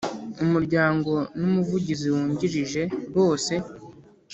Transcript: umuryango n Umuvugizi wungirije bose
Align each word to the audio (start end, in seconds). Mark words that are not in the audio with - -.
umuryango 0.43 1.11
n 1.37 1.41
Umuvugizi 1.47 2.07
wungirije 2.13 2.83
bose 3.15 3.53